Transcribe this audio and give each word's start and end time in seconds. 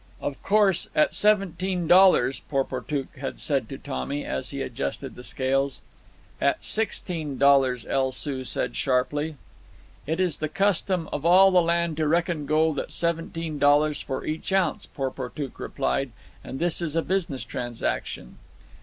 "Of 0.19 0.41
course, 0.41 0.89
at 0.95 1.13
seventeen 1.13 1.87
dollars," 1.87 2.39
Porportuk 2.49 3.17
had 3.17 3.39
said 3.39 3.69
to 3.69 3.77
Tommy, 3.77 4.25
as 4.25 4.49
he 4.49 4.63
adjusted 4.63 5.13
the 5.13 5.23
scales. 5.23 5.79
"At 6.41 6.63
sixteen 6.63 7.37
dollars," 7.37 7.85
El 7.85 8.11
Soo 8.11 8.43
said 8.43 8.75
sharply. 8.75 9.35
"It 10.07 10.19
is 10.19 10.39
the 10.39 10.49
custom 10.49 11.07
of 11.13 11.23
all 11.23 11.51
the 11.51 11.61
land 11.61 11.97
to 11.97 12.07
reckon 12.07 12.47
gold 12.47 12.79
at 12.79 12.91
seventeen 12.91 13.59
dollars 13.59 14.01
for 14.01 14.25
each 14.25 14.51
ounce," 14.51 14.87
Porportuk 14.87 15.59
replied. 15.59 16.09
"And 16.43 16.57
this 16.57 16.81
is 16.81 16.95
a 16.95 17.03
business 17.03 17.43
transaction." 17.43 18.37